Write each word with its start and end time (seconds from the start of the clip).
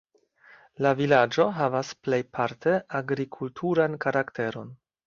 La 0.85 0.93
vilaĝo 1.01 1.45
havas 1.59 1.93
plejparte 2.09 2.75
agrikulturan 3.03 4.03
karakteron. 4.09 4.79